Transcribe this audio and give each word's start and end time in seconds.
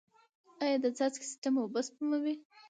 آیا 0.63 0.77
د 0.83 0.87
څاڅکي 0.97 1.25
سیستم 1.31 1.53
اوبه 1.59 1.81
سپموي؟ 1.87 2.35